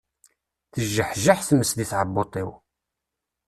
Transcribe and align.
Tejjeḥjeḥ 0.73 1.39
tmes 1.47 1.71
di 1.77 1.85
tɛebbuḍt-iw. 1.91 2.49